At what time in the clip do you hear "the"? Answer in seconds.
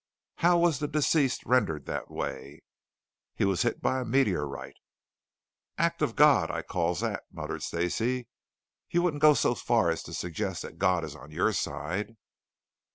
0.79-0.87